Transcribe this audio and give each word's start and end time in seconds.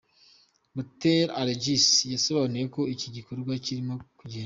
Butera 0.75 1.31
Alegisi, 1.41 2.03
yasobanuye 2.13 2.63
uko 2.69 2.81
iki 2.93 3.07
gikorwa 3.15 3.51
kirimo 3.65 3.93
kugenda. 4.19 4.39